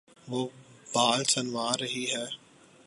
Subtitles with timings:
[0.27, 0.47] وہ
[0.93, 2.25] بال سنوار رہی ہے